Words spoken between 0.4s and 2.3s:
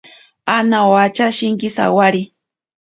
Ana owacha shinki sawari.